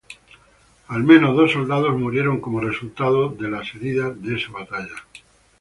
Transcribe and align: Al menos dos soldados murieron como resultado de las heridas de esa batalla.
Al 0.87 1.03
menos 1.03 1.37
dos 1.37 1.51
soldados 1.51 1.95
murieron 1.95 2.41
como 2.41 2.59
resultado 2.59 3.29
de 3.29 3.51
las 3.51 3.71
heridas 3.75 4.19
de 4.19 4.35
esa 4.37 4.51
batalla. 4.51 4.95